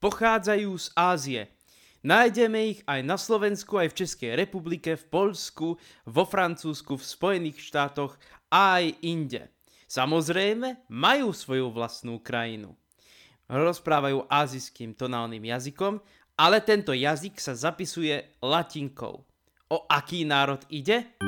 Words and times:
pochádzajú 0.00 0.70
z 0.76 0.86
Ázie. 0.96 1.42
Nájdeme 2.06 2.76
ich 2.76 2.80
aj 2.86 3.00
na 3.02 3.18
Slovensku, 3.18 3.82
aj 3.82 3.90
v 3.90 3.98
Českej 4.06 4.32
republike, 4.38 4.94
v 4.94 5.04
Polsku, 5.10 5.74
vo 6.06 6.24
Francúzsku, 6.24 6.94
v 6.94 7.02
Spojených 7.02 7.58
štátoch 7.58 8.14
a 8.46 8.78
aj 8.78 8.94
inde. 9.02 9.50
Samozrejme, 9.90 10.86
majú 10.90 11.34
svoju 11.34 11.70
vlastnú 11.74 12.22
krajinu. 12.22 12.74
Rozprávajú 13.46 14.26
azijským 14.26 14.94
tonálnym 14.94 15.42
jazykom, 15.42 15.98
ale 16.38 16.58
tento 16.62 16.94
jazyk 16.94 17.38
sa 17.38 17.54
zapisuje 17.54 18.38
latinkou. 18.42 19.22
O 19.66 19.78
aký 19.90 20.22
národ 20.22 20.62
ide? 20.70 21.18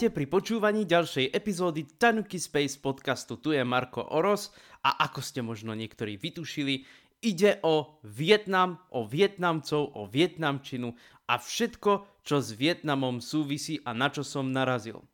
Vítajte 0.00 0.16
pri 0.16 0.32
počúvaní 0.32 0.88
ďalšej 0.88 1.28
epizódy 1.28 1.84
Tanuki 1.84 2.40
Space 2.40 2.80
podcastu. 2.80 3.36
Tu 3.36 3.52
je 3.52 3.60
Marko 3.68 4.00
Oros 4.00 4.48
a 4.80 4.96
ako 5.04 5.20
ste 5.20 5.44
možno 5.44 5.76
niektorí 5.76 6.16
vytušili, 6.16 6.88
ide 7.20 7.60
o 7.60 8.00
Vietnam, 8.00 8.80
o 8.96 9.04
Vietnamcov, 9.04 9.92
o 9.92 10.08
Vietnamčinu 10.08 10.96
a 11.28 11.36
všetko, 11.36 12.24
čo 12.24 12.40
s 12.40 12.56
Vietnamom 12.56 13.20
súvisí 13.20 13.76
a 13.84 13.92
na 13.92 14.08
čo 14.08 14.24
som 14.24 14.48
narazil. 14.48 15.04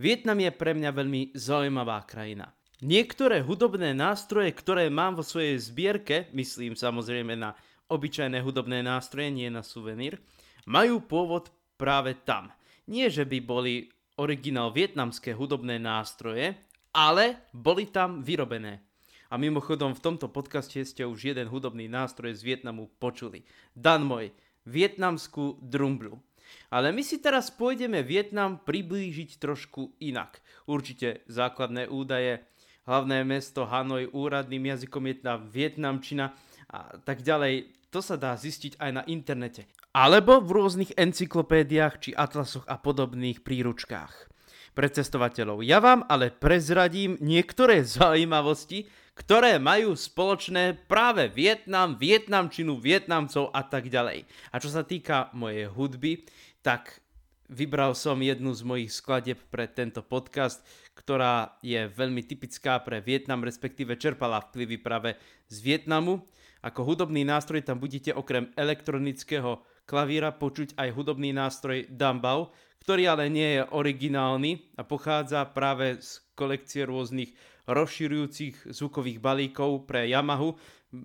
Vietnam 0.00 0.40
je 0.40 0.48
pre 0.56 0.72
mňa 0.72 0.88
veľmi 0.88 1.36
zaujímavá 1.36 2.00
krajina. 2.08 2.48
Niektoré 2.80 3.44
hudobné 3.44 3.92
nástroje, 3.92 4.56
ktoré 4.56 4.88
mám 4.88 5.20
vo 5.20 5.24
svojej 5.28 5.60
zbierke, 5.60 6.32
myslím 6.32 6.80
samozrejme 6.80 7.36
na 7.36 7.52
obyčajné 7.92 8.40
hudobné 8.40 8.80
nástroje, 8.80 9.36
nie 9.36 9.52
na 9.52 9.60
suvenír, 9.60 10.16
majú 10.64 11.04
pôvod 11.04 11.52
práve 11.76 12.16
tam. 12.24 12.48
Nie, 12.88 13.12
že 13.12 13.28
by 13.28 13.38
boli 13.44 13.99
originál 14.20 14.68
vietnamské 14.68 15.32
hudobné 15.32 15.80
nástroje, 15.80 16.52
ale 16.92 17.48
boli 17.56 17.88
tam 17.88 18.20
vyrobené. 18.20 18.84
A 19.32 19.40
mimochodom 19.40 19.96
v 19.96 20.04
tomto 20.04 20.28
podcaste 20.28 20.84
ste 20.84 21.08
už 21.08 21.32
jeden 21.32 21.48
hudobný 21.48 21.88
nástroj 21.88 22.36
z 22.36 22.42
Vietnamu 22.44 22.92
počuli. 23.00 23.46
Dan 23.72 24.04
môj, 24.04 24.34
vietnamskú 24.68 25.56
drumblu. 25.64 26.20
Ale 26.66 26.90
my 26.90 27.00
si 27.00 27.22
teraz 27.22 27.48
pôjdeme 27.48 28.02
Vietnam 28.02 28.58
priblížiť 28.58 29.38
trošku 29.38 29.94
inak. 30.02 30.42
Určite 30.66 31.22
základné 31.30 31.86
údaje, 31.86 32.42
hlavné 32.90 33.22
mesto 33.22 33.70
Hanoj, 33.70 34.10
úradným 34.10 34.74
jazykom 34.74 35.14
je 35.14 35.16
tá 35.22 35.38
vietnamčina 35.38 36.34
a 36.66 36.98
tak 36.98 37.22
ďalej. 37.22 37.70
To 37.94 38.02
sa 38.02 38.18
dá 38.18 38.34
zistiť 38.34 38.82
aj 38.82 38.90
na 38.90 39.02
internete 39.06 39.70
alebo 39.90 40.38
v 40.38 40.50
rôznych 40.54 40.94
encyklopédiách 40.94 41.94
či 41.98 42.10
atlasoch 42.14 42.62
a 42.70 42.78
podobných 42.78 43.42
príručkách 43.42 44.30
pre 44.70 44.86
cestovateľov. 44.86 45.66
Ja 45.66 45.82
vám 45.82 46.06
ale 46.06 46.30
prezradím 46.30 47.18
niektoré 47.18 47.82
zaujímavosti, 47.82 48.86
ktoré 49.18 49.58
majú 49.60 49.98
spoločné 49.98 50.86
práve 50.86 51.28
Vietnam, 51.28 51.98
Vietnamčinu, 51.98 52.78
Vietnamcov 52.78 53.50
a 53.52 53.66
tak 53.66 53.90
ďalej. 53.90 54.24
A 54.54 54.56
čo 54.62 54.70
sa 54.70 54.86
týka 54.86 55.28
mojej 55.36 55.68
hudby, 55.68 56.24
tak 56.62 57.02
vybral 57.50 57.98
som 57.98 58.22
jednu 58.22 58.54
z 58.54 58.62
mojich 58.62 58.94
skladeb 58.94 59.36
pre 59.50 59.66
tento 59.66 60.00
podcast, 60.06 60.62
ktorá 60.94 61.58
je 61.60 61.90
veľmi 61.90 62.22
typická 62.22 62.78
pre 62.80 63.02
Vietnam, 63.02 63.42
respektíve 63.42 63.98
čerpala 63.98 64.40
vplyvy 64.40 64.78
práve 64.78 65.18
z 65.50 65.56
Vietnamu. 65.66 66.24
Ako 66.62 66.86
hudobný 66.86 67.26
nástroj 67.26 67.66
tam 67.66 67.82
budete 67.82 68.14
okrem 68.14 68.54
elektronického 68.54 69.64
klavíra 69.90 70.30
počuť 70.30 70.78
aj 70.78 70.94
hudobný 70.94 71.34
nástroj 71.34 71.90
Dambau, 71.90 72.54
ktorý 72.86 73.10
ale 73.10 73.26
nie 73.26 73.58
je 73.58 73.66
originálny 73.74 74.78
a 74.78 74.86
pochádza 74.86 75.42
práve 75.50 75.98
z 75.98 76.22
kolekcie 76.38 76.86
rôznych 76.86 77.34
rozširujúcich 77.66 78.70
zvukových 78.70 79.18
balíkov 79.18 79.90
pre 79.90 80.06
Yamahu. 80.06 80.54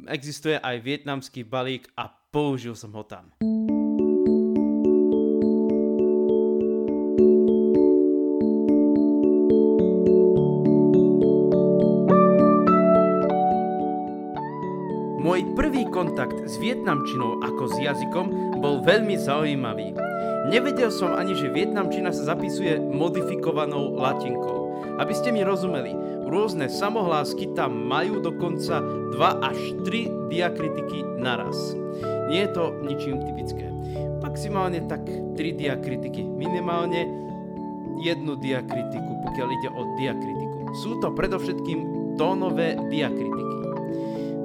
Existuje 0.06 0.62
aj 0.62 0.86
vietnamský 0.86 1.42
balík 1.42 1.90
a 1.98 2.14
použil 2.14 2.78
som 2.78 2.94
ho 2.94 3.02
tam. 3.02 3.34
Vietnamčinou 16.66 17.46
ako 17.46 17.70
s 17.70 17.78
jazykom 17.78 18.58
bol 18.58 18.82
veľmi 18.82 19.14
zaujímavý. 19.22 19.94
Nevedel 20.50 20.90
som 20.90 21.14
ani, 21.14 21.38
že 21.38 21.54
vietnamčina 21.54 22.10
sa 22.10 22.34
zapisuje 22.34 22.82
modifikovanou 22.82 23.94
latinkou. 23.94 24.74
Aby 24.98 25.14
ste 25.14 25.30
mi 25.30 25.46
rozumeli, 25.46 25.94
rôzne 26.26 26.66
samohlásky 26.66 27.54
tam 27.54 27.86
majú 27.86 28.18
dokonca 28.18 28.82
2 28.82 29.46
až 29.46 29.60
3 29.86 30.34
diakritiky 30.34 31.06
naraz. 31.22 31.78
Nie 32.34 32.50
je 32.50 32.58
to 32.58 32.64
ničím 32.82 33.22
typické. 33.22 33.70
Maximálne 34.26 34.82
tak 34.90 35.06
3 35.06 35.38
diakritiky, 35.38 36.26
minimálne 36.26 37.06
jednu 38.02 38.34
diakritiku, 38.42 39.12
pokiaľ 39.22 39.48
ide 39.54 39.70
o 39.70 39.82
diakritiku. 40.02 40.58
Sú 40.82 40.98
to 40.98 41.14
predovšetkým 41.14 41.80
tónové 42.18 42.74
diakritiky. 42.90 43.65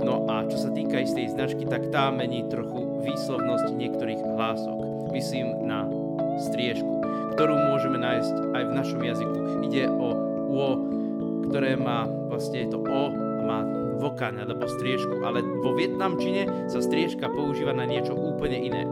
No 0.01 0.25
a 0.27 0.49
čo 0.49 0.57
sa 0.57 0.71
týka 0.73 1.05
istej 1.05 1.37
značky, 1.37 1.69
tak 1.69 1.93
tá 1.93 2.09
mení 2.09 2.49
trochu 2.49 3.05
výslovnosť 3.05 3.77
niektorých 3.77 4.21
hlások. 4.37 5.13
Myslím 5.13 5.69
na 5.69 5.85
striežku, 6.41 7.05
ktorú 7.37 7.55
môžeme 7.69 8.01
nájsť 8.01 8.35
aj 8.57 8.63
v 8.65 8.73
našom 8.77 9.01
jazyku. 9.05 9.39
Ide 9.69 9.93
o 9.93 10.31
o, 10.51 10.77
ktoré 11.47 11.79
má, 11.79 12.07
vlastne 12.29 12.67
to 12.69 12.83
o 12.83 13.03
a 13.15 13.43
má 13.43 13.59
vokaň 14.01 14.45
alebo 14.45 14.69
striežku, 14.69 15.23
ale 15.25 15.45
vo 15.45 15.77
vietnamčine 15.77 16.69
sa 16.69 16.81
striežka 16.81 17.29
používa 17.31 17.73
na 17.73 17.85
niečo 17.89 18.17
úplne 18.17 18.59
iné. 18.59 18.83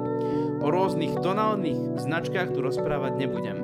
O 0.58 0.68
rôznych 0.68 1.14
tonálnych 1.22 2.00
značkách 2.02 2.52
tu 2.52 2.60
rozprávať 2.64 3.16
nebudem. 3.16 3.58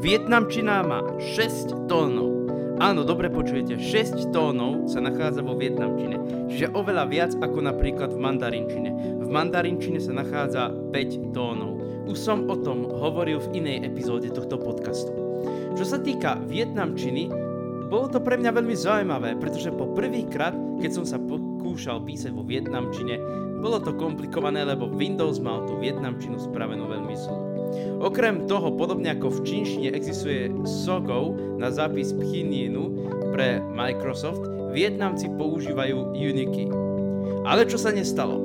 Vietnamčina 0.00 0.80
má 0.82 1.04
6 1.20 1.88
tónov. 1.88 2.39
Áno, 2.80 3.04
dobre 3.04 3.28
počujete, 3.28 3.76
6 3.76 4.32
tónov 4.32 4.88
sa 4.88 5.04
nachádza 5.04 5.44
vo 5.44 5.52
vietnamčine, 5.52 6.48
čiže 6.48 6.72
oveľa 6.72 7.04
viac 7.12 7.32
ako 7.36 7.60
napríklad 7.60 8.08
v 8.08 8.24
mandarinčine. 8.24 8.90
V 9.20 9.28
mandarinčine 9.28 10.00
sa 10.00 10.16
nachádza 10.16 10.72
5 10.88 11.36
tónov. 11.36 11.76
Už 12.08 12.16
som 12.16 12.48
o 12.48 12.56
tom 12.56 12.88
hovoril 12.88 13.36
v 13.36 13.60
inej 13.60 13.84
epizóde 13.84 14.32
tohto 14.32 14.56
podcastu. 14.56 15.12
Čo 15.76 15.84
sa 15.84 16.00
týka 16.00 16.40
vietnamčiny, 16.48 17.28
bolo 17.92 18.08
to 18.08 18.16
pre 18.16 18.40
mňa 18.40 18.48
veľmi 18.48 18.72
zaujímavé, 18.72 19.36
pretože 19.36 19.76
po 19.76 19.92
prvýkrát, 19.92 20.56
keď 20.80 20.90
som 20.96 21.04
sa 21.04 21.20
pokúšal 21.20 22.00
písať 22.00 22.32
vo 22.32 22.40
vietnamčine, 22.48 23.20
bolo 23.60 23.76
to 23.76 23.92
komplikované, 23.92 24.64
lebo 24.64 24.88
Windows 24.88 25.36
mal 25.36 25.68
tú 25.68 25.76
vietnamčinu 25.76 26.40
spravenú 26.40 26.88
veľmi 26.88 27.12
zlú. 27.12 27.49
Okrem 28.00 28.48
toho, 28.48 28.72
podobne 28.72 29.12
ako 29.12 29.28
v 29.28 29.38
čínštine 29.44 29.88
existuje 29.92 30.48
Sogo 30.64 31.36
na 31.60 31.68
zápis 31.68 32.16
Pchininu 32.16 32.92
pre 33.34 33.60
Microsoft, 33.60 34.46
Vietnamci 34.70 35.28
používajú 35.34 36.14
Unity. 36.14 36.70
Ale 37.44 37.66
čo 37.66 37.76
sa 37.76 37.90
nestalo? 37.90 38.38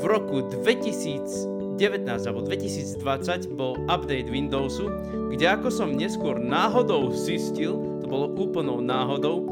V 0.00 0.02
roku 0.08 0.48
2019 0.48 1.76
alebo 2.08 2.40
2020 2.44 3.52
bol 3.52 3.76
update 3.92 4.32
Windowsu, 4.32 4.88
kde 5.28 5.44
ako 5.44 5.68
som 5.68 5.92
neskôr 5.92 6.40
náhodou 6.40 7.12
zistil, 7.12 7.76
to 8.00 8.06
bolo 8.08 8.32
úplnou 8.32 8.80
náhodou, 8.80 9.44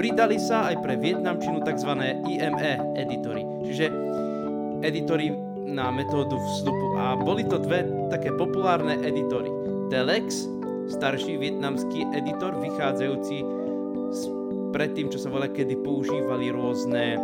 pridali 0.00 0.40
sa 0.40 0.72
aj 0.72 0.80
pre 0.80 0.96
vietnamčinu 0.96 1.60
tzv. 1.62 1.90
IME 2.24 2.72
editory, 2.96 3.44
čiže 3.68 3.92
editory 4.80 5.43
na 5.66 5.88
metódu 5.90 6.36
vstupu. 6.36 6.86
A 7.00 7.16
boli 7.16 7.44
to 7.44 7.58
dve 7.58 7.84
také 8.12 8.30
populárne 8.36 9.00
editory. 9.02 9.48
Telex, 9.88 10.48
starší 10.88 11.40
vietnamský 11.40 12.08
editor, 12.12 12.56
vychádzajúci 12.60 13.36
z 14.14 14.20
predtým, 14.74 15.06
čo 15.06 15.22
sa 15.22 15.30
volá, 15.30 15.46
kedy 15.46 15.78
používali 15.86 16.50
rôzne 16.50 17.16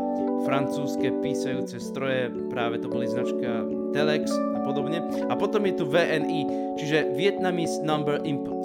francúzske 0.46 1.10
písajúce 1.20 1.82
stroje, 1.82 2.30
práve 2.48 2.80
to 2.80 2.86
boli 2.86 3.10
značka 3.10 3.66
Telex 3.92 4.30
a 4.30 4.58
podobne. 4.62 5.02
A 5.28 5.34
potom 5.34 5.66
je 5.66 5.74
tu 5.76 5.84
VNI, 5.84 6.40
čiže 6.78 7.12
Vietnamese 7.18 7.82
Number 7.82 8.22
Input. 8.22 8.62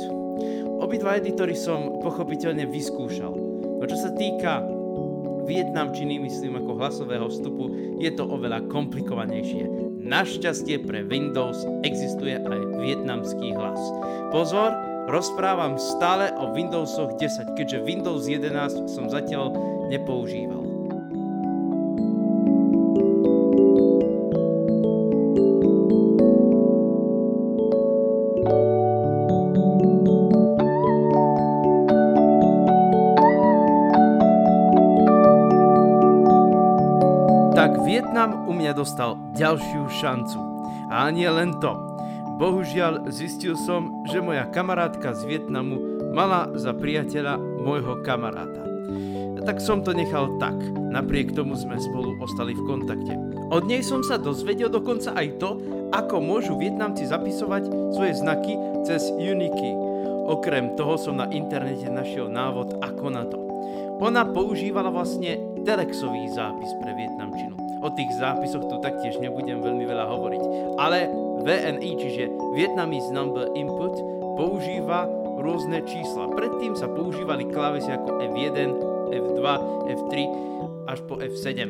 Obidva 0.80 1.18
editory 1.18 1.58
som 1.58 2.00
pochopiteľne 2.04 2.70
vyskúšal. 2.70 3.34
No 3.82 3.84
čo 3.84 3.98
sa 3.98 4.14
týka 4.14 4.75
vietnamčiny, 5.46 6.20
myslím 6.20 6.58
ako 6.60 6.78
hlasového 6.82 7.30
vstupu, 7.30 7.98
je 8.02 8.12
to 8.14 8.26
oveľa 8.26 8.66
komplikovanejšie. 8.68 9.70
Našťastie 10.06 10.84
pre 10.86 11.06
Windows 11.06 11.66
existuje 11.86 12.38
aj 12.38 12.60
vietnamský 12.82 13.54
hlas. 13.58 13.80
Pozor, 14.34 14.74
rozprávam 15.10 15.78
stále 15.78 16.34
o 16.42 16.54
Windowsoch 16.54 17.18
10, 17.22 17.58
keďže 17.58 17.86
Windows 17.86 18.26
11 18.26 18.90
som 18.90 19.06
zatiaľ 19.10 19.54
nepoužíval. 19.90 20.65
Vietnam 38.16 38.48
u 38.48 38.56
mňa 38.56 38.72
dostal 38.72 39.20
ďalšiu 39.36 39.92
šancu. 39.92 40.40
A 40.88 41.12
nie 41.12 41.28
len 41.28 41.52
to. 41.60 41.76
Bohužiaľ 42.40 43.12
zistil 43.12 43.60
som, 43.60 44.08
že 44.08 44.24
moja 44.24 44.48
kamarátka 44.56 45.12
z 45.12 45.28
Vietnamu 45.28 46.00
mala 46.16 46.48
za 46.56 46.72
priateľa 46.72 47.36
môjho 47.36 48.00
kamaráta. 48.08 48.64
Tak 49.44 49.60
som 49.60 49.84
to 49.84 49.92
nechal 49.92 50.32
tak, 50.40 50.56
napriek 50.96 51.36
tomu 51.36 51.60
sme 51.60 51.76
spolu 51.76 52.16
ostali 52.24 52.56
v 52.56 52.64
kontakte. 52.64 53.20
Od 53.52 53.68
nej 53.68 53.84
som 53.84 54.00
sa 54.00 54.16
dozvedel 54.16 54.72
dokonca 54.72 55.12
aj 55.12 55.36
to, 55.36 55.60
ako 55.92 56.16
môžu 56.24 56.56
Vietnamci 56.56 57.04
zapisovať 57.12 57.68
svoje 58.00 58.16
znaky 58.16 58.56
cez 58.88 59.12
Uniki. 59.12 59.76
Okrem 60.32 60.72
toho 60.80 60.96
som 60.96 61.20
na 61.20 61.28
internete 61.36 61.92
našiel 61.92 62.32
návod 62.32 62.80
ako 62.80 63.12
na 63.12 63.28
to. 63.28 63.44
Ona 64.00 64.24
používala 64.32 64.88
vlastne 64.88 65.36
telexový 65.68 66.32
zápis 66.32 66.72
pre 66.80 66.96
vietnamčinu. 66.96 67.55
O 67.86 67.94
tých 67.94 68.18
zápisoch 68.18 68.66
tu 68.66 68.82
taktiež 68.82 69.22
nebudem 69.22 69.62
veľmi 69.62 69.86
veľa 69.86 70.06
hovoriť. 70.10 70.42
Ale 70.82 71.06
VNI, 71.46 71.92
čiže 72.02 72.34
Vietnamese 72.58 73.14
Number 73.14 73.54
Input, 73.54 73.94
používa 74.34 75.06
rôzne 75.38 75.86
čísla. 75.86 76.34
Predtým 76.34 76.74
sa 76.74 76.90
používali 76.90 77.46
klávesy 77.46 77.94
ako 77.94 78.26
F1, 78.26 78.74
F2, 79.14 79.42
F3 80.02 80.14
až 80.90 81.00
po 81.06 81.22
F7. 81.22 81.70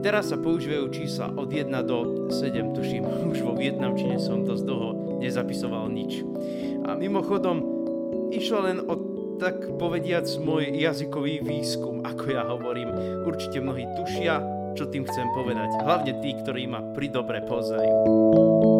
Teraz 0.00 0.32
sa 0.32 0.40
používajú 0.40 0.88
čísla 0.96 1.28
od 1.36 1.52
1 1.52 1.68
do 1.84 2.32
7, 2.32 2.72
tuším. 2.72 3.04
Už 3.36 3.44
vo 3.44 3.52
vietnamčine 3.52 4.16
som 4.16 4.48
dosť 4.48 4.64
dlho 4.64 5.20
nezapisoval 5.20 5.92
nič. 5.92 6.24
A 6.88 6.96
mimochodom, 6.96 7.60
išlo 8.32 8.64
len 8.64 8.80
o 8.80 8.96
tak 9.40 9.56
povediac 9.80 10.28
môj 10.40 10.68
jazykový 10.72 11.40
výskum, 11.40 12.04
ako 12.04 12.24
ja 12.28 12.44
hovorím. 12.44 12.92
Určite 13.24 13.64
mnohí 13.64 13.88
tušia, 13.96 14.59
čo 14.74 14.88
tým 14.88 15.06
chcem 15.06 15.28
povedať. 15.34 15.70
Hlavne 15.82 16.12
tí, 16.22 16.34
ktorí 16.38 16.66
ma 16.70 16.80
pri 16.94 17.08
dobre 17.10 17.42
poznajú. 17.44 18.79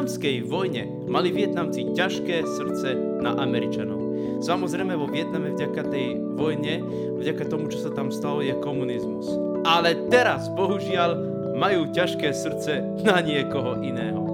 Vietnamskej 0.00 0.48
vojne 0.48 0.88
mali 1.12 1.28
Vietnamci 1.28 1.92
ťažké 1.92 2.40
srdce 2.56 2.96
na 3.20 3.36
Američanov. 3.36 4.00
Samozrejme 4.40 4.96
vo 4.96 5.04
Vietname 5.04 5.52
vďaka 5.52 5.92
tej 5.92 6.16
vojne, 6.40 6.80
vďaka 7.20 7.44
tomu, 7.44 7.68
čo 7.68 7.84
sa 7.84 7.92
tam 7.92 8.08
stalo, 8.08 8.40
je 8.40 8.56
komunizmus. 8.64 9.28
Ale 9.68 10.08
teraz, 10.08 10.48
bohužiaľ, 10.56 11.20
majú 11.52 11.92
ťažké 11.92 12.32
srdce 12.32 12.80
na 13.04 13.20
niekoho 13.20 13.76
iného. 13.84 14.24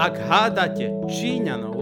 Ak 0.00 0.16
hádate 0.16 0.88
Číňanov, 1.04 1.76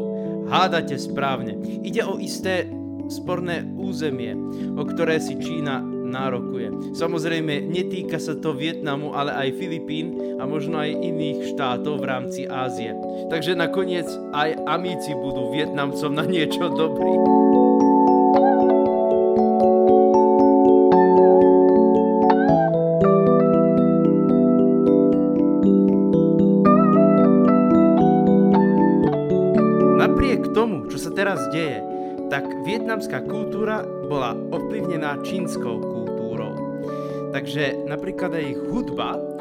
hádate 0.51 0.99
správne. 0.99 1.63
Ide 1.87 2.03
o 2.03 2.19
isté 2.19 2.67
sporné 3.07 3.63
územie, 3.79 4.35
o 4.75 4.83
ktoré 4.83 5.23
si 5.23 5.39
Čína 5.39 5.79
nárokuje. 6.07 6.95
Samozrejme, 6.95 7.67
netýka 7.67 8.23
sa 8.23 8.39
to 8.39 8.55
Vietnamu, 8.55 9.13
ale 9.13 9.35
aj 9.35 9.59
Filipín 9.59 10.39
a 10.39 10.47
možno 10.47 10.79
aj 10.79 10.95
iných 10.95 11.53
štátov 11.53 12.01
v 12.01 12.09
rámci 12.09 12.41
Ázie. 12.47 12.95
Takže 13.27 13.59
nakoniec 13.59 14.07
aj 14.33 14.63
Amíci 14.71 15.13
budú 15.19 15.51
Vietnamcom 15.51 16.15
na 16.15 16.25
niečo 16.25 16.71
dobrý. 16.71 17.15
Napriek 29.97 30.55
tomu, 30.55 30.87
čo 30.87 31.03
sa 31.03 31.11
teraz 31.11 31.43
deje, 31.51 31.83
tak 32.27 32.43
vietnamská 32.67 33.23
kultúra 33.23 33.87
bola 34.07 34.33
ovplyvnená 34.55 35.21
čínskou 35.27 35.83
kultúrou. 35.83 36.55
Takže 37.35 37.85
napríklad 37.91 38.39
aj 38.39 38.47
hudba 38.71 39.36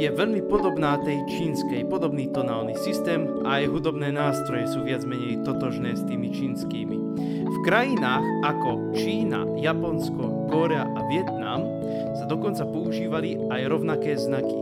je 0.00 0.08
veľmi 0.08 0.48
podobná 0.48 0.96
tej 1.04 1.20
čínskej, 1.28 1.84
podobný 1.84 2.32
tonálny 2.32 2.72
systém 2.80 3.28
a 3.44 3.60
aj 3.60 3.68
hudobné 3.68 4.08
nástroje 4.08 4.72
sú 4.72 4.80
viac 4.80 5.04
menej 5.04 5.44
totožné 5.44 5.92
s 5.92 6.00
tými 6.08 6.32
čínskymi. 6.32 6.96
V 7.44 7.56
krajinách 7.68 8.24
ako 8.40 8.96
Čína, 8.96 9.44
Japonsko, 9.60 10.48
Kórea 10.48 10.88
a 10.88 11.00
Vietnam 11.12 11.68
sa 12.16 12.24
dokonca 12.24 12.64
používali 12.64 13.36
aj 13.52 13.60
rovnaké 13.68 14.16
znaky. 14.16 14.56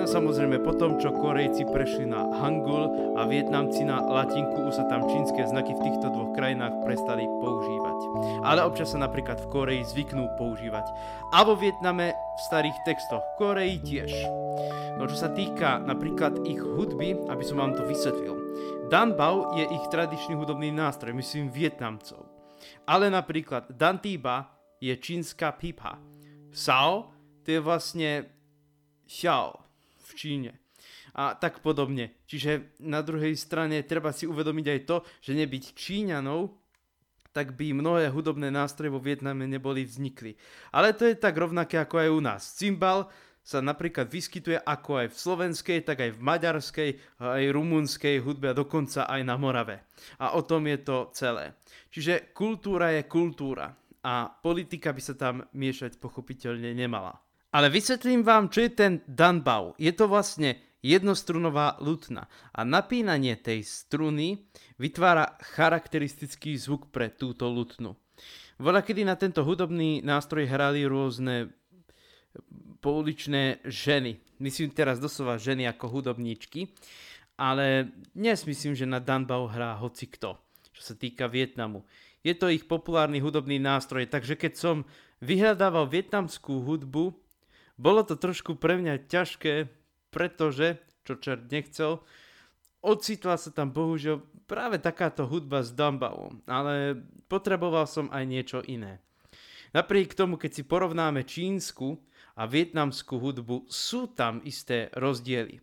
No 0.00 0.08
samozrejme 0.08 0.62
potom, 0.64 0.96
čo 0.96 1.12
Korejci 1.12 1.68
prešli 1.68 2.08
na 2.08 2.24
Hangul 2.40 2.88
a 3.18 3.28
Vietnamci 3.28 3.84
na 3.84 4.00
latinku, 4.00 4.72
už 4.72 4.78
sa 4.78 4.88
tam 4.88 5.04
čínske 5.04 5.42
znaky 5.44 5.74
v 5.74 5.84
týchto 5.84 6.08
dvoch 6.14 6.32
krajinách 6.32 6.80
prestali 6.86 7.28
používať. 7.42 7.98
Ale 8.46 8.64
občas 8.64 8.94
sa 8.94 9.02
napríklad 9.02 9.36
v 9.42 9.50
Koreji 9.50 9.82
zvyknú 9.84 10.32
používať. 10.38 10.86
A 11.34 11.42
vo 11.42 11.58
Vietname 11.58 12.14
v 12.38 12.46
starých 12.46 12.78
textoch, 12.86 13.26
v 13.34 13.36
Koreji 13.42 13.76
tiež. 13.82 14.12
No 14.94 15.10
čo 15.10 15.18
sa 15.18 15.34
týka 15.34 15.82
napríklad 15.82 16.46
ich 16.46 16.62
hudby, 16.62 17.18
aby 17.26 17.42
som 17.42 17.58
vám 17.58 17.74
to 17.74 17.82
vysvetlil. 17.82 18.38
Danbao 18.86 19.58
je 19.58 19.66
ich 19.66 19.84
tradičný 19.90 20.38
hudobný 20.38 20.70
nástroj, 20.70 21.18
myslím 21.18 21.50
Vietnamcov. 21.50 22.30
Ale 22.86 23.10
napríklad 23.10 23.74
Dantiba 23.74 24.54
je 24.78 24.94
čínska 24.94 25.58
pipa. 25.58 25.98
Sao 26.54 27.10
to 27.42 27.50
je 27.50 27.58
vlastne 27.58 28.10
xiao, 29.10 29.58
Číne. 30.14 30.62
A 31.18 31.34
tak 31.34 31.58
podobne. 31.58 32.22
Čiže 32.30 32.78
na 32.86 33.02
druhej 33.02 33.34
strane 33.34 33.82
treba 33.82 34.14
si 34.14 34.30
uvedomiť 34.30 34.66
aj 34.70 34.80
to, 34.86 34.96
že 35.18 35.34
nebyť 35.34 35.64
Číňanov, 35.74 36.54
tak 37.32 37.54
by 37.54 37.76
mnohé 37.76 38.08
hudobné 38.08 38.48
nástroje 38.50 38.92
vo 38.92 39.02
Vietname 39.02 39.46
neboli 39.46 39.84
vznikli. 39.84 40.34
Ale 40.72 40.96
to 40.96 41.06
je 41.06 41.14
tak 41.14 41.36
rovnaké 41.36 41.78
ako 41.78 41.96
aj 42.00 42.08
u 42.10 42.20
nás. 42.20 42.42
Cymbal 42.56 43.06
sa 43.48 43.64
napríklad 43.64 44.12
vyskytuje 44.12 44.60
ako 44.60 45.00
aj 45.00 45.08
v 45.08 45.16
slovenskej, 45.16 45.78
tak 45.80 46.04
aj 46.04 46.10
v 46.12 46.20
maďarskej, 46.20 46.90
aj 47.16 47.44
rumunskej 47.48 48.20
hudbe 48.20 48.52
a 48.52 48.58
dokonca 48.58 49.08
aj 49.08 49.24
na 49.24 49.40
Morave. 49.40 49.88
A 50.20 50.36
o 50.36 50.44
tom 50.44 50.68
je 50.68 50.78
to 50.84 51.08
celé. 51.16 51.56
Čiže 51.88 52.36
kultúra 52.36 52.92
je 52.92 53.08
kultúra 53.08 53.72
a 54.04 54.28
politika 54.28 54.92
by 54.92 55.00
sa 55.00 55.16
tam 55.16 55.48
miešať 55.56 55.96
pochopiteľne 55.96 56.76
nemala. 56.76 57.16
Ale 57.48 57.72
vysvetlím 57.72 58.20
vám, 58.20 58.52
čo 58.52 58.68
je 58.68 58.76
ten 58.76 59.00
Danbau. 59.08 59.72
Je 59.80 59.96
to 59.96 60.04
vlastne 60.04 60.67
jednostrunová 60.84 61.78
lutna 61.82 62.30
a 62.54 62.62
napínanie 62.62 63.34
tej 63.38 63.66
struny 63.66 64.46
vytvára 64.78 65.38
charakteristický 65.42 66.54
zvuk 66.54 66.90
pre 66.94 67.10
túto 67.10 67.50
lutnu. 67.50 67.98
Voľa 68.58 68.82
kedy 68.82 69.06
na 69.06 69.14
tento 69.14 69.46
hudobný 69.46 70.02
nástroj 70.02 70.50
hrali 70.50 70.82
rôzne 70.86 71.54
pouličné 72.82 73.62
ženy. 73.66 74.18
Myslím 74.38 74.70
teraz 74.70 75.02
doslova 75.02 75.38
ženy 75.38 75.66
ako 75.66 75.98
hudobníčky, 75.98 76.70
ale 77.38 77.90
dnes 78.14 78.42
myslím, 78.46 78.74
že 78.74 78.86
na 78.86 78.98
Danbau 78.98 79.46
hrá 79.50 79.78
hoci 79.78 80.10
kto, 80.10 80.38
čo 80.74 80.82
sa 80.82 80.94
týka 80.94 81.30
Vietnamu. 81.30 81.86
Je 82.26 82.34
to 82.34 82.50
ich 82.50 82.66
populárny 82.66 83.22
hudobný 83.22 83.62
nástroj, 83.62 84.10
takže 84.10 84.34
keď 84.34 84.52
som 84.58 84.76
vyhľadával 85.22 85.86
vietnamskú 85.86 86.62
hudbu, 86.66 87.14
bolo 87.78 88.02
to 88.02 88.18
trošku 88.18 88.58
pre 88.58 88.74
mňa 88.74 89.06
ťažké, 89.06 89.70
pretože, 90.08 90.80
čo 91.04 91.16
čert 91.20 91.48
nechcel, 91.48 92.02
ocitla 92.84 93.36
sa 93.36 93.50
tam 93.50 93.74
bohužiaľ 93.74 94.22
práve 94.48 94.80
takáto 94.80 95.28
hudba 95.28 95.60
s 95.60 95.74
Dumbaom, 95.74 96.40
ale 96.48 96.96
potreboval 97.28 97.84
som 97.84 98.08
aj 98.08 98.24
niečo 98.24 98.58
iné. 98.64 99.02
Napriek 99.76 100.16
tomu, 100.16 100.40
keď 100.40 100.50
si 100.56 100.62
porovnáme 100.64 101.28
čínsku 101.28 102.00
a 102.40 102.48
vietnamskú 102.48 103.20
hudbu, 103.20 103.68
sú 103.68 104.08
tam 104.16 104.40
isté 104.48 104.88
rozdiely. 104.96 105.60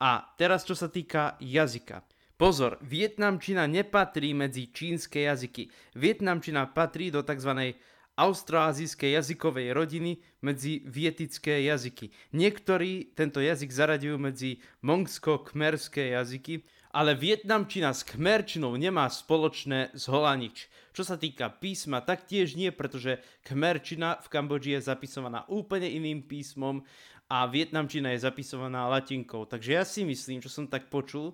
A 0.00 0.24
teraz 0.40 0.64
čo 0.64 0.72
sa 0.72 0.88
týka 0.88 1.36
jazyka. 1.38 2.04
Pozor, 2.40 2.80
vietnamčina 2.82 3.70
nepatrí 3.70 4.34
medzi 4.34 4.72
čínske 4.72 5.28
jazyky. 5.28 5.70
Vietnamčina 5.94 6.66
patrí 6.74 7.12
do 7.12 7.22
tzv 7.22 7.76
austroazijskej 8.16 9.16
jazykovej 9.16 9.72
rodiny 9.72 10.20
medzi 10.44 10.84
vietické 10.84 11.64
jazyky. 11.64 12.12
Niektorí 12.36 13.16
tento 13.16 13.40
jazyk 13.40 13.72
zaraďujú 13.72 14.16
medzi 14.20 14.60
mongsko-kmerské 14.84 16.12
jazyky, 16.12 16.62
ale 16.92 17.16
vietnamčina 17.16 17.96
s 17.96 18.04
kmerčinou 18.04 18.76
nemá 18.76 19.08
spoločné 19.08 19.96
s 19.96 20.12
holanič. 20.12 20.68
Čo 20.92 21.08
sa 21.08 21.16
týka 21.16 21.48
písma, 21.48 22.04
taktiež 22.04 22.52
nie, 22.52 22.68
pretože 22.68 23.24
kmerčina 23.48 24.20
v 24.20 24.28
Kambodži 24.28 24.76
je 24.76 24.92
zapisovaná 24.92 25.48
úplne 25.48 25.88
iným 25.88 26.20
písmom 26.20 26.84
a 27.32 27.48
vietnamčina 27.48 28.12
je 28.12 28.28
zapisovaná 28.28 28.92
latinkou. 28.92 29.48
Takže 29.48 29.70
ja 29.72 29.88
si 29.88 30.04
myslím, 30.04 30.44
čo 30.44 30.52
som 30.52 30.68
tak 30.68 30.92
počul, 30.92 31.32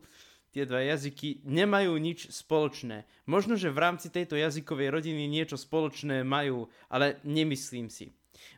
tie 0.52 0.64
dva 0.64 0.80
jazyky 0.84 1.44
nemajú 1.44 1.94
nič 1.96 2.32
spoločné. 2.32 3.04
Možno, 3.28 3.54
že 3.54 3.72
v 3.72 3.82
rámci 3.82 4.08
tejto 4.08 4.34
jazykovej 4.34 4.88
rodiny 4.92 5.28
niečo 5.28 5.60
spoločné 5.60 6.24
majú, 6.24 6.68
ale 6.88 7.20
nemyslím 7.24 7.92
si. 7.92 8.12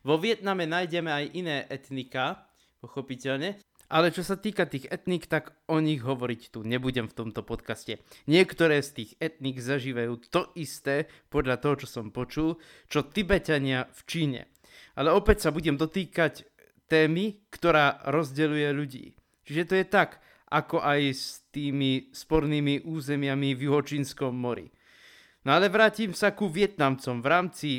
Vo 0.05 0.17
Vietname 0.21 0.65
nájdeme 0.69 1.11
aj 1.11 1.25
iné 1.37 1.57
etnika, 1.69 2.47
pochopiteľne, 2.81 3.61
ale 3.91 4.15
čo 4.15 4.23
sa 4.23 4.39
týka 4.39 4.71
tých 4.71 4.87
etník, 4.87 5.27
tak 5.27 5.51
o 5.67 5.83
nich 5.83 5.99
hovoriť 5.99 6.55
tu 6.55 6.63
nebudem 6.63 7.11
v 7.11 7.17
tomto 7.17 7.43
podcaste. 7.43 7.99
Niektoré 8.31 8.87
z 8.87 8.91
tých 9.03 9.11
etník 9.19 9.59
zažívajú 9.59 10.31
to 10.31 10.47
isté, 10.55 11.11
podľa 11.27 11.59
toho, 11.59 11.75
čo 11.83 11.89
som 11.91 12.15
počul, 12.15 12.63
čo 12.87 13.11
Tibetania 13.11 13.91
v 13.91 14.01
Číne. 14.07 14.41
Ale 14.95 15.11
opäť 15.11 15.43
sa 15.43 15.51
budem 15.51 15.75
dotýkať 15.75 16.47
témy, 16.87 17.43
ktorá 17.51 18.07
rozdeľuje 18.07 18.69
ľudí. 18.71 19.05
Čiže 19.43 19.63
to 19.67 19.75
je 19.75 19.87
tak, 19.91 20.23
ako 20.51 20.83
aj 20.83 21.01
s 21.15 21.47
tými 21.55 22.11
spornými 22.11 22.83
územiami 22.83 23.55
v 23.55 23.71
Juhočínskom 23.71 24.35
mori. 24.35 24.67
No 25.47 25.57
ale 25.57 25.73
vrátim 25.73 26.13
sa 26.13 26.35
ku 26.35 26.51
Vietnamcom. 26.51 27.23
V 27.25 27.29
rámci 27.31 27.71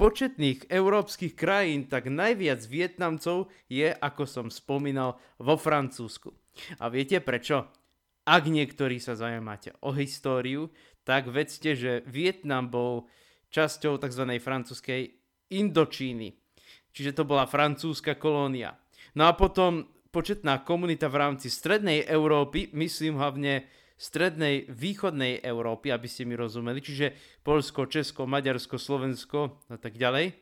početných 0.00 0.70
európskych 0.72 1.36
krajín, 1.36 1.90
tak 1.90 2.08
najviac 2.08 2.64
Vietnamcov 2.64 3.52
je, 3.68 3.92
ako 3.92 4.24
som 4.24 4.46
spomínal, 4.48 5.20
vo 5.36 5.58
Francúzsku. 5.60 6.32
A 6.80 6.88
viete 6.88 7.20
prečo? 7.20 7.68
Ak 8.26 8.48
niektorí 8.48 8.98
sa 8.98 9.14
zaujímate 9.14 9.76
o 9.84 9.92
históriu, 9.94 10.72
tak 11.06 11.30
vedzte, 11.30 11.78
že 11.78 12.02
Vietnam 12.08 12.66
bol 12.66 13.06
časťou 13.54 14.02
tzv. 14.02 14.24
francúzskej 14.42 15.02
Indočíny. 15.54 16.34
Čiže 16.90 17.22
to 17.22 17.22
bola 17.22 17.46
francúzska 17.46 18.18
kolónia. 18.18 18.74
No 19.14 19.30
a 19.30 19.32
potom 19.38 19.95
početná 20.16 20.64
komunita 20.64 21.12
v 21.12 21.20
rámci 21.20 21.52
strednej 21.52 22.08
Európy, 22.08 22.72
myslím 22.72 23.20
hlavne 23.20 23.68
strednej 24.00 24.64
východnej 24.64 25.44
Európy, 25.44 25.92
aby 25.92 26.08
ste 26.08 26.24
mi 26.24 26.32
rozumeli, 26.32 26.80
čiže 26.80 27.12
Polsko, 27.44 27.84
Česko, 27.84 28.24
Maďarsko, 28.24 28.80
Slovensko 28.80 29.60
a 29.68 29.76
tak 29.76 30.00
ďalej. 30.00 30.32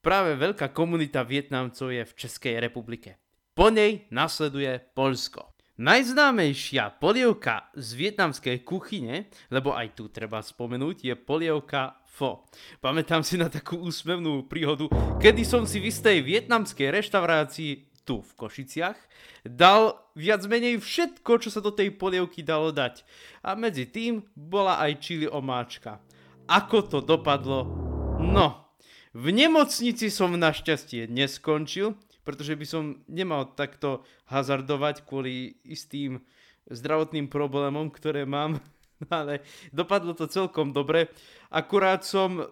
Práve 0.00 0.40
veľká 0.40 0.72
komunita 0.72 1.20
Vietnamcov 1.20 1.92
je 1.92 2.00
v 2.00 2.16
Českej 2.16 2.56
republike. 2.64 3.20
Po 3.52 3.68
nej 3.68 4.08
nasleduje 4.08 4.80
Polsko. 4.96 5.52
Najznámejšia 5.78 6.96
polievka 6.96 7.68
z 7.76 7.92
vietnamskej 7.92 8.64
kuchyne, 8.64 9.28
lebo 9.52 9.76
aj 9.76 10.00
tu 10.00 10.08
treba 10.08 10.40
spomenúť, 10.40 11.12
je 11.12 11.14
polievka 11.14 12.00
Fo. 12.08 12.48
Pamätám 12.82 13.22
si 13.22 13.38
na 13.38 13.46
takú 13.46 13.78
úsmevnú 13.84 14.48
príhodu, 14.50 14.90
kedy 15.22 15.46
som 15.46 15.62
si 15.68 15.78
v 15.78 15.92
istej 15.92 16.24
vietnamskej 16.24 16.90
reštaurácii 16.90 17.87
tu 18.08 18.24
v 18.24 18.32
Košiciach, 18.40 18.96
dal 19.44 20.00
viac 20.16 20.40
menej 20.48 20.80
všetko, 20.80 21.44
čo 21.44 21.52
sa 21.52 21.60
do 21.60 21.68
tej 21.68 21.92
polievky 21.92 22.40
dalo 22.40 22.72
dať. 22.72 23.04
A 23.44 23.52
medzi 23.52 23.84
tým 23.84 24.24
bola 24.32 24.80
aj 24.80 25.04
čili 25.04 25.28
omáčka. 25.28 26.00
Ako 26.48 26.88
to 26.88 27.04
dopadlo? 27.04 27.68
No, 28.16 28.72
v 29.12 29.28
nemocnici 29.36 30.08
som 30.08 30.32
našťastie 30.32 31.04
neskončil, 31.12 31.92
pretože 32.24 32.56
by 32.56 32.66
som 32.68 33.04
nemal 33.04 33.52
takto 33.52 34.08
hazardovať 34.32 35.04
kvôli 35.04 35.60
istým 35.68 36.24
zdravotným 36.72 37.28
problémom, 37.28 37.92
ktoré 37.92 38.24
mám. 38.24 38.60
Ale 39.12 39.44
dopadlo 39.72 40.16
to 40.16 40.24
celkom 40.28 40.72
dobre. 40.72 41.12
Akurát 41.52 42.04
som 42.04 42.48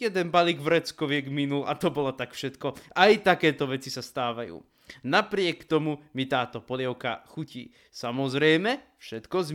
jeden 0.00 0.32
balík 0.32 0.62
vreckoviek 0.64 1.28
minul 1.28 1.68
a 1.68 1.76
to 1.76 1.92
bolo 1.92 2.16
tak 2.16 2.32
všetko. 2.32 2.72
Aj 2.96 3.12
takéto 3.20 3.68
veci 3.68 3.92
sa 3.92 4.00
stávajú. 4.00 4.69
Napriek 5.06 5.64
tomu 5.64 6.02
mi 6.14 6.26
táto 6.26 6.60
polievka 6.60 7.24
chutí. 7.30 7.72
Samozrejme, 7.90 8.98
všetko 8.98 9.36
s. 9.42 9.50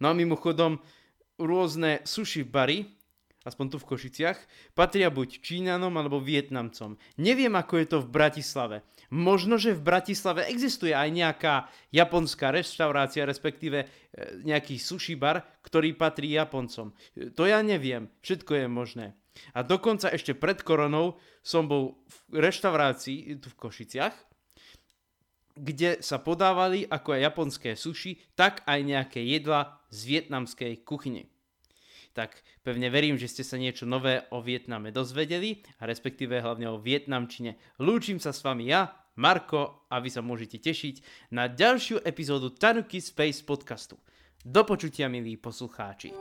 No 0.00 0.06
a 0.08 0.12
mimochodom, 0.12 0.78
rôzne 1.38 2.02
sushi 2.06 2.46
bary, 2.46 2.86
aspoň 3.44 3.66
tu 3.74 3.76
v 3.76 3.88
Košiciach, 3.92 4.38
patria 4.72 5.12
buď 5.12 5.44
Číňanom 5.44 5.92
alebo 5.92 6.22
Vietnamcom. 6.22 6.96
Neviem, 7.20 7.52
ako 7.52 7.74
je 7.76 7.86
to 7.86 7.98
v 8.00 8.08
Bratislave. 8.08 8.76
Možno, 9.12 9.60
že 9.60 9.76
v 9.76 9.84
Bratislave 9.84 10.48
existuje 10.48 10.96
aj 10.96 11.08
nejaká 11.12 11.54
japonská 11.92 12.50
reštaurácia, 12.50 13.28
respektíve 13.28 13.78
e, 13.84 13.86
nejaký 14.42 14.80
sushi 14.80 15.14
bar, 15.14 15.44
ktorý 15.60 15.92
patrí 15.92 16.32
Japoncom. 16.32 16.96
To 17.36 17.42
ja 17.44 17.60
neviem, 17.60 18.08
všetko 18.24 18.64
je 18.64 18.66
možné. 18.66 19.06
A 19.52 19.66
dokonca 19.66 20.08
ešte 20.08 20.32
pred 20.32 20.62
koronou 20.62 21.20
som 21.44 21.66
bol 21.68 22.00
v 22.06 22.38
reštaurácii 22.38 23.42
tu 23.42 23.50
v 23.50 23.58
Košiciach 23.60 24.33
kde 25.54 26.02
sa 26.02 26.18
podávali 26.18 26.84
ako 26.86 27.14
aj 27.14 27.20
japonské 27.30 27.70
sushi, 27.78 28.18
tak 28.34 28.66
aj 28.66 28.80
nejaké 28.82 29.22
jedla 29.22 29.78
z 29.90 30.18
vietnamskej 30.18 30.82
kuchyne. 30.82 31.30
Tak 32.14 32.30
pevne 32.62 32.90
verím, 32.94 33.18
že 33.18 33.26
ste 33.26 33.42
sa 33.42 33.58
niečo 33.58 33.90
nové 33.90 34.22
o 34.30 34.38
Vietname 34.38 34.94
dozvedeli 34.94 35.66
a 35.82 35.90
respektíve 35.90 36.38
hlavne 36.38 36.70
o 36.70 36.78
Vietnamčine. 36.78 37.58
Lúčim 37.82 38.22
sa 38.22 38.30
s 38.30 38.42
vami 38.46 38.70
ja, 38.70 38.94
Marko 39.18 39.86
a 39.90 39.98
vy 39.98 40.10
sa 40.10 40.22
môžete 40.22 40.62
tešiť 40.62 41.28
na 41.34 41.50
ďalšiu 41.50 42.02
epizódu 42.06 42.54
Tanuki 42.54 43.02
Space 43.02 43.42
podcastu. 43.42 43.98
Do 44.46 44.62
počutia 44.62 45.10
milí 45.10 45.34
poslucháči. 45.38 46.14